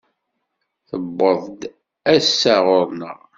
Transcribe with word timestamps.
Tuweḍ-d 0.87 1.61
ass-a 2.15 2.55
ɣur-neɣ. 2.65 3.19